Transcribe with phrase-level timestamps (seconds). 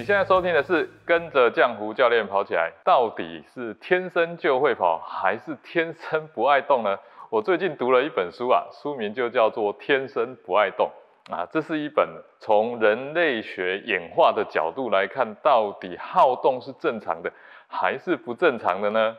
[0.00, 6.98] 你现在收听的是跟着浆糊教练跑起来，到底是天生就会跑，还是天生不爱动呢？
[7.28, 10.90] 我最近读了一本书啊，书名就叫做《天生不爱动》
[11.30, 12.08] 啊，这是一本
[12.38, 17.30] 从人类学演化的角度来看，到底好动是正常的
[17.68, 19.18] 还是不正常的呢？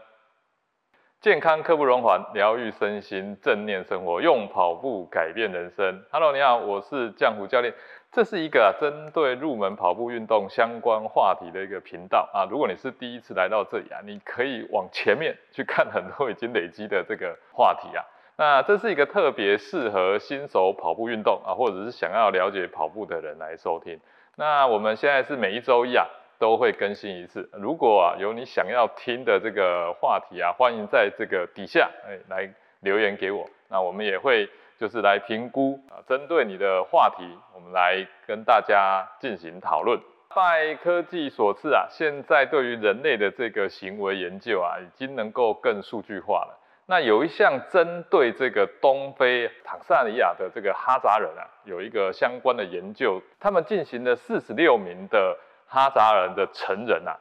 [1.20, 6.04] 健康刻不容缓，疗愈身心，正念生活，用跑步改变人生。
[6.12, 7.72] Hello，你好，我是浆糊教练。
[8.12, 12.46] 这是一个针对入门跑步运动相关话题的一个频道啊。
[12.52, 18.04] 如果你是第一次来到这里啊，你可以往前面去看很多已经累积的这个话题啊。
[18.36, 23.98] 那这是一个特别适合新手跑步运动啊，或者是想要了解跑步的人来收听。
[24.36, 26.06] 那我们现在是每一周一啊。
[26.42, 27.48] 都会更新一次。
[27.54, 33.48] 如果啊有你想要听的这个话题啊，欢迎在这个底下哎来留言给我。
[33.70, 34.50] 那我们也会
[34.82, 40.02] 就是来评估啊，针对你的话题，我们来跟大家进行讨论。
[40.36, 46.58] 拜科技所赐啊，现在对于人类的这个行为研究啊，已经能够更数据化了。
[46.88, 55.38] 那有一项针对这个东非坦桑尼亚的这个哈扎人啊，有一个相关的研究，他们进行了四十六名的。
[55.74, 57.16] 哈扎人的成人啊，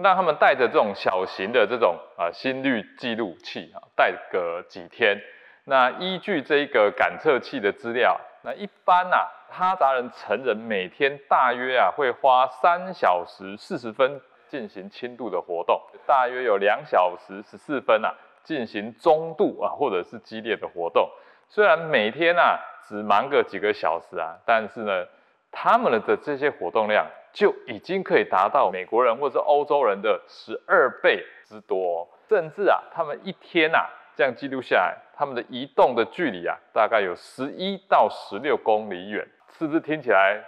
[0.00, 5.20] 让他们带着这种小型的这种啊心率记录器啊，带个几天。
[5.68, 21.10] 那依据这个感测器的资料，那一般呐，哈扎人成人每天大约啊会花三小时四十分进行轻度的活动，大约有两小时十四分啊进行中度啊或者是激烈的活动。
[21.48, 25.04] 虽然每天啊只忙个几个小时啊，但是呢，
[25.50, 27.04] 他们的这些活动量。
[27.32, 39.26] 就已经可以达到美国人或者欧洲人的十二倍之多，甚至啊，他们一天啊这样记录下来，他们的移动的距离啊，大概有十一到十六公里远，
[39.58, 40.40] 是不是听起来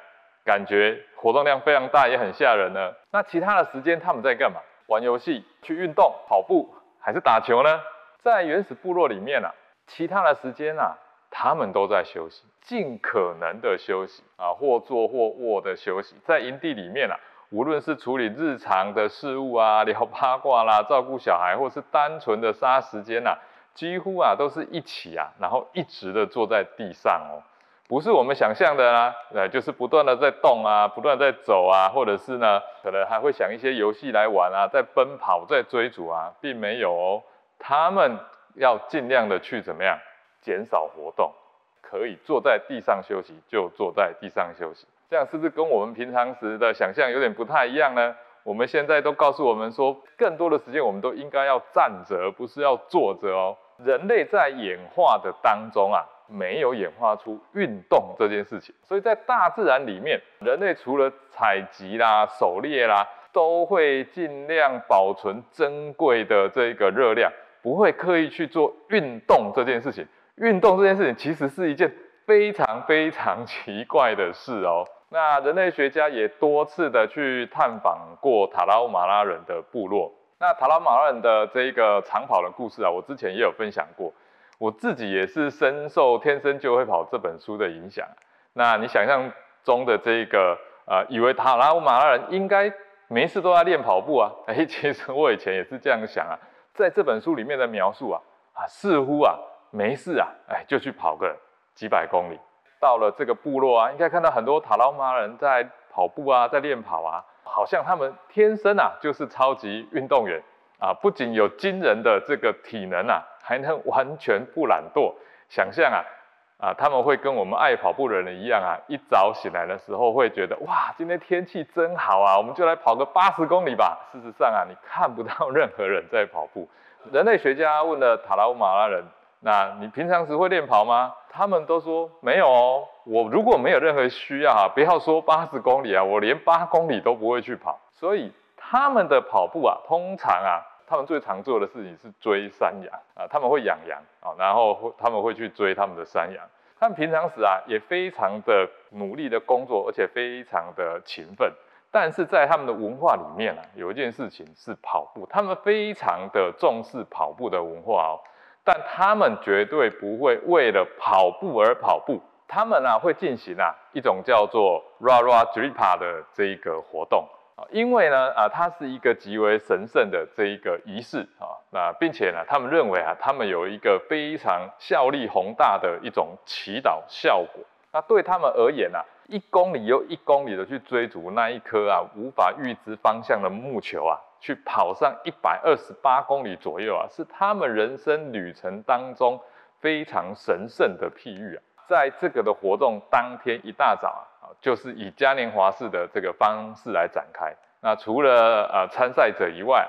[0.44, 2.92] 感觉活动量非常大，也很吓人呢？
[3.11, 4.61] 那其他的时间他们在干嘛？
[4.86, 7.80] 玩游戏、去运动、跑步，还是打球呢？
[8.20, 9.55] 在原始部落里面啊，
[9.86, 10.96] 其他的时间啊。
[11.30, 16.17] 他们都在休息，尽可能的休息啊，或坐或卧的休息。
[16.24, 17.14] 在营地里面啊，
[17.50, 23.36] 无论是处理日常的事物啊，聊八卦啦，照顾小孩，或是单纯的杀时间呐，
[23.78, 27.39] 几乎啊都是一起啊，然后一直的坐在地上哦，
[27.86, 37.22] 不是我们想象的啊，呃，就是不断的在动啊，不断在走啊，或者是呢，可能还会想一些游戏来玩啊，在奔跑，在追逐啊，并没有哦，
[37.61, 38.18] 他们
[38.55, 39.96] 要尽量的去怎么样？
[40.40, 41.33] 减少活动，
[41.80, 48.17] 可以坐在地上休息就坐在地上休息，这样是不是跟我们平常时的想象有点不太一样呢？
[48.42, 53.56] 我们现在都告诉我们说，更多的时间我们都应该要站着，不是要坐着哦。
[53.84, 67.30] 人类在演化的当中啊，没有演化出运动这件事情，所以在大自然里面，人类除了采集啦、狩猎啦，都会尽量保存珍贵的这个热量，
[67.62, 70.06] 不会刻意去做运动这件事情。
[70.36, 71.92] 运动这件事情其实是一件
[72.27, 74.84] 非常非常奇怪的事哦。
[75.11, 80.12] 那人类学家也多次的去探访过塔拉乌马拉人的部落。
[80.40, 84.12] 那塔拉马拉人的这一个长跑的故事啊，我之前也有分享过。
[84.58, 88.06] 我自己也是深受《天生就会跑》这本书的影响。
[88.52, 89.28] 那你想象
[89.64, 90.56] 中的这个
[90.86, 92.72] 呃，以为塔拉马拉人应该
[93.08, 94.30] 没事都在练跑步啊？
[94.46, 96.38] 哎，其实我以前也是这样想啊。
[96.72, 98.22] 在这本书里面的描述啊，
[98.55, 99.36] 啊，似乎啊。
[99.70, 101.36] 没事啊，哎，就去跑个
[101.74, 102.38] 几百公里。
[102.80, 107.22] 到了这个部落啊，应该看到很多塔拉马人在跑步啊，在练跑啊，
[107.58, 110.41] 好像他们天生啊就是超级运动员
[110.79, 115.13] 啊，不仅有惊人的这个体能啊，还能完全不懒惰。
[115.48, 115.98] 想象啊，
[116.68, 123.98] 啊，他们会跟我们爱跑步的人一样啊，一早醒来的时候会觉得哇，今天天气真好啊，我们就来跑个八十公里吧。
[124.13, 126.68] 事实上啊，你看不到任何人在跑步。
[127.11, 129.02] 人类学家问了塔拉乌马拉人。
[129.40, 131.14] 那你平常时会练跑吗？
[131.31, 132.85] 他们都说没有哦。
[133.05, 137.79] 我如果没有任何需要啊，不要说八十公里啊，我连八公里都不会去跑。
[137.93, 146.44] 所以他们的跑步啊，通常啊，他们最常做的事情是追山羊啊，他们会养羊啊，然后他们会去追他们的山羊。
[146.81, 151.52] 他们平常时啊，也非常的努力的工作，而且非常的勤奋。
[151.91, 158.20] 但是在他们的文化里面啊，有一件事情是跑步，他们非常的重视跑步的文化哦。
[158.64, 167.28] 但他们绝对不会为了跑步而跑步，他们啊会进行啊一种叫做 Rara Dripa 的这一个活动。
[167.56, 189.40] 啊，因为呢啊它是一个极为神圣的这一个仪式啊，那并且呢他们认为啊他们有一个非常效力宏大的一种祈祷效果，那对他们而言啊，一公里又一公里的去追逐那一颗啊无法预知方向的木球啊，去跑上一百二十八公里左右啊，是他们人生旅程当中
[189.81, 191.62] 非常神圣的譬喻啊。
[191.88, 197.55] 在这个的活动当天一大早啊，就是以嘉年华式的这个方式来展开。
[197.81, 199.88] 那除了呃参赛者以外，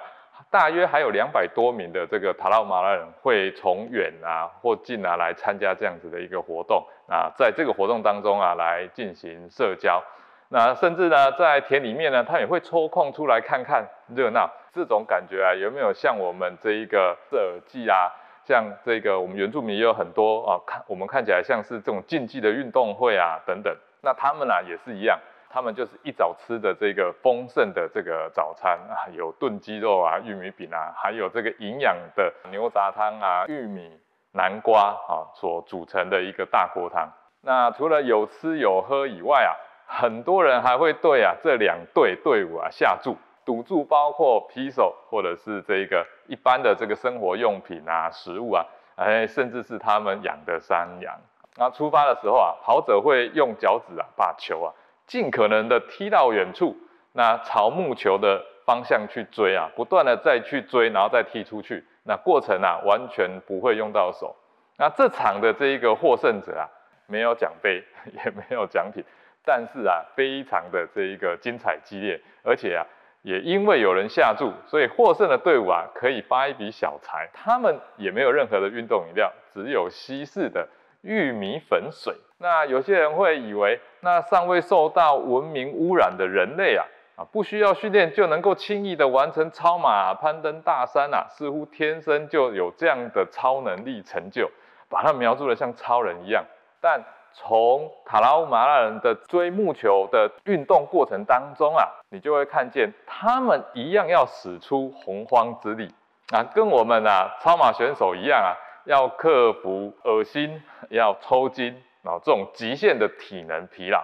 [0.50, 10.02] 大约还有两百多名的这个塔拉马拉人会从远啊或近啊来参加这样子的一个活动啊，在这个活动当中啊来进行社交，
[10.50, 18.12] 那甚至呢在田里面呢，他也会抽空出来看看热闹，这种感觉啊有没有像我们这一个射耳记啊，
[18.44, 25.20] 像这个我们原住民也有很多啊，看我们看起来像是这种竞技的运动会啊等等，那他们呢也是一样。
[25.52, 34.00] 他们就是一早吃的这个丰盛的这个早餐啊，有炖鸡肉啊、玉米饼啊，还有这个营养的牛杂汤啊、玉米、
[34.34, 37.10] 南瓜啊所组成的一个大锅汤。
[37.42, 39.50] 那除了有吃有喝以外啊，
[39.92, 48.64] 很多人还会对啊这两队队伍啊下注，赌注包括皮手或者是这个一般的这个生活用品啊、食物啊，
[48.96, 51.20] 哎，甚至是他们养的山羊。
[51.58, 54.72] 那出发的时候啊，跑者会用脚趾啊把球啊。
[55.08, 56.78] 尽可能的踢到远处，
[57.14, 64.36] 那朝木球的方向去追啊，不断的再去追，然后再踢出去，那过程啊完全不会用到手。
[64.78, 66.70] 那这场的这一个获胜者啊，
[67.08, 67.84] 没有奖杯，
[68.24, 69.04] 也没有奖品，
[69.46, 72.86] 但是啊，非常的这一个精彩激烈，而且啊，
[73.24, 77.30] 也因为有人下注，所以获胜的队伍啊可以发一笔小财。
[77.34, 80.68] 他们也没有任何的运动饮料，只有稀释的
[81.02, 82.16] 玉米粉水。
[82.38, 86.86] 那有些人会以为，那尚未受到文明污染的人类啊，
[87.18, 94.50] 啊，不需要训练就能够轻易的完成超马、攀登大山啊，似乎天生就有这样的超能力成就，
[94.90, 96.46] 把它描述的像超人一样。
[96.80, 97.04] 但
[97.34, 105.94] 从塔拉乌马拉人的追木球的运动过程当中啊，你就会看见他们一样要使出洪荒之力
[106.32, 108.56] 啊，跟我们啊超马选手一样啊，
[108.86, 111.82] 要克服恶心，要抽筋。
[112.02, 114.02] 啊，这种极限的体能疲劳，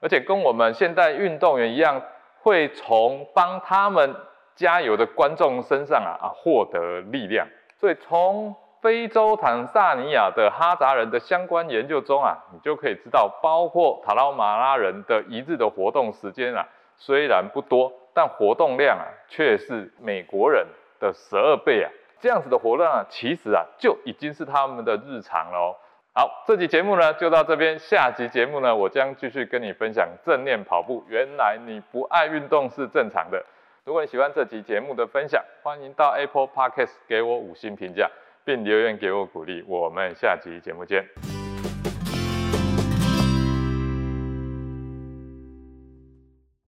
[0.00, 2.02] 而且跟我们现代运动员一样，
[2.42, 4.16] 会从帮他们
[4.56, 7.46] 加油的观众身上啊啊获得力量。
[7.78, 8.52] 所以从
[8.86, 16.64] 非洲坦萨尼亚的哈扎人的相关研究中啊，你就可以知道，包括塔拉马拉人的一日的活动时间啊，
[16.96, 20.64] 虽然不多，但活动量啊却是美国人
[21.00, 21.90] 的十二倍啊。
[22.20, 25.76] 这样子的活动啊，其实啊就已经是他们的日常了。
[26.14, 27.76] 好，这期节目呢就到这边。
[27.80, 31.04] 下集节目呢，我将继续跟你分享正念跑步。
[31.08, 33.44] 原来你不爱运动是正常的。
[33.82, 38.08] 如果你喜欢这期节目的分享，欢迎到 Apple Podcast 给我五星评价，
[38.46, 39.62] 并留言给我鼓励。
[39.66, 41.35] 我们下期节目见。